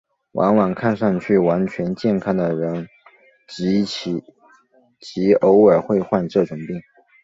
[0.31, 2.87] 往往看上去完全健康的人
[3.47, 6.81] 极偶尔会患这种病。